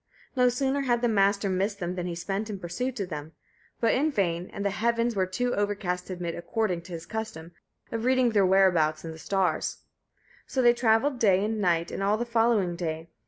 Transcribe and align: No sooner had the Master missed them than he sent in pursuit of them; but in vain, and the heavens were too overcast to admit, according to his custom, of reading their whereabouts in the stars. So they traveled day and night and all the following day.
No 0.35 0.49
sooner 0.49 0.81
had 0.81 1.03
the 1.03 1.07
Master 1.07 1.47
missed 1.47 1.77
them 1.79 1.93
than 1.93 2.07
he 2.07 2.15
sent 2.15 2.49
in 2.49 2.57
pursuit 2.57 2.99
of 2.99 3.09
them; 3.09 3.33
but 3.79 3.93
in 3.93 4.09
vain, 4.09 4.49
and 4.51 4.65
the 4.65 4.71
heavens 4.71 5.15
were 5.15 5.27
too 5.27 5.53
overcast 5.53 6.07
to 6.07 6.13
admit, 6.13 6.33
according 6.33 6.81
to 6.81 6.91
his 6.93 7.05
custom, 7.05 7.51
of 7.91 8.03
reading 8.03 8.31
their 8.31 8.43
whereabouts 8.43 9.05
in 9.05 9.11
the 9.11 9.19
stars. 9.19 9.83
So 10.47 10.63
they 10.63 10.73
traveled 10.73 11.19
day 11.19 11.45
and 11.45 11.61
night 11.61 11.91
and 11.91 12.01
all 12.01 12.17
the 12.17 12.25
following 12.25 12.75
day. 12.75 13.09